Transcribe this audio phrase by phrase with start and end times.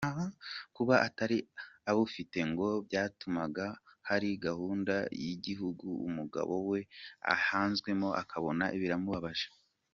[0.75, 1.37] Kuba atari
[1.89, 3.65] abufite ngo byatumaga
[4.09, 6.79] hari gahunda z’igihugu umugabo we
[7.35, 9.47] ahezwamo akabona biramubabaje.